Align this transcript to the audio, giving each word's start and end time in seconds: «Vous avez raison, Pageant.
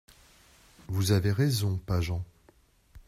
«Vous 0.87 1.11
avez 1.11 1.31
raison, 1.31 1.77
Pageant. 1.85 2.25